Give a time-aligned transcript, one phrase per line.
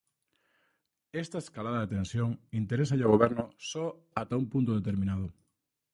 [1.11, 3.85] Esta escalada de tensión interésalle ao Goberno só
[4.21, 5.27] ata un punto determinado.